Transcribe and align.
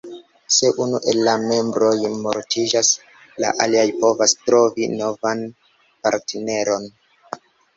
Se 0.55 0.69
unu 0.83 0.99
el 1.11 1.19
la 1.27 1.35
membroj 1.41 1.99
mortiĝas, 2.23 2.89
la 3.45 3.53
alia 3.67 3.85
povas 4.01 4.35
trovi 4.43 4.89
novan 4.97 5.45
partneron. 6.09 6.91